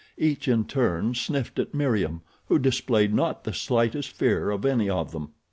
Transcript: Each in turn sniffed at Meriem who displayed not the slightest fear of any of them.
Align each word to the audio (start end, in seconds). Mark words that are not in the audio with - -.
Each 0.17 0.47
in 0.47 0.65
turn 0.65 1.13
sniffed 1.13 1.59
at 1.59 1.75
Meriem 1.75 2.21
who 2.47 2.57
displayed 2.57 3.13
not 3.13 3.43
the 3.43 3.53
slightest 3.53 4.09
fear 4.09 4.49
of 4.49 4.65
any 4.65 4.89
of 4.89 5.11
them. 5.11 5.29